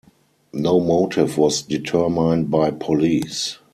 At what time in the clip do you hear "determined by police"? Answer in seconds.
1.61-3.59